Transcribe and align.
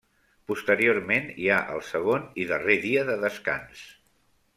Posteriorment 0.51 1.27
hi 1.43 1.45
ha 1.55 1.59
el 1.73 1.83
segon 1.89 2.25
i 2.45 2.47
darrer 2.53 2.79
dia 2.87 3.05
de 3.11 3.19
descans. 3.25 3.85